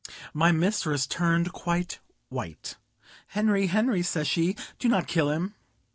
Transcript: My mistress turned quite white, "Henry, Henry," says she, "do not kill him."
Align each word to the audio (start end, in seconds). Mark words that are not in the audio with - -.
My 0.33 0.51
mistress 0.51 1.05
turned 1.05 1.53
quite 1.53 1.99
white, 2.29 2.75
"Henry, 3.27 3.67
Henry," 3.67 4.01
says 4.01 4.27
she, 4.27 4.55
"do 4.79 4.89
not 4.89 5.05
kill 5.07 5.29
him." 5.29 5.53